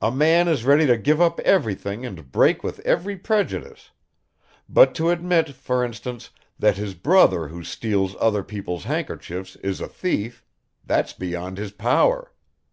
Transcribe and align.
A 0.00 0.12
man 0.12 0.46
is 0.46 0.64
ready 0.64 0.86
to 0.86 0.96
give 0.96 1.20
up 1.20 1.40
everything 1.40 2.06
and 2.06 2.30
break 2.30 2.62
with 2.62 2.78
every 2.86 3.16
prejudice; 3.16 3.90
but 4.68 4.94
to 4.94 5.10
admit, 5.10 5.56
for 5.56 5.84
instance, 5.84 6.30
that 6.56 6.76
his 6.76 6.94
brother 6.94 7.48
who 7.48 7.64
steals 7.64 8.14
other 8.20 8.44
people's 8.44 8.84
handkerchiefs 8.84 9.56
is 9.64 9.80
a 9.80 9.88
thief 9.88 10.44
that's 10.84 11.12
beyond 11.14 11.58
his 11.58 11.72
power. 11.72 12.32